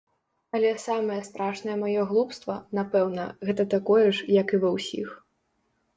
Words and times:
Але 0.59 0.69
самае 0.83 1.17
страшнае 1.27 1.75
маё 1.83 2.01
глупства, 2.11 2.55
напэўна, 2.79 3.27
гэта 3.51 3.63
такое 3.77 4.03
ж, 4.09 4.27
як 4.41 4.47
і 4.57 4.65
ва 4.65 4.69
ўсіх. 4.79 5.07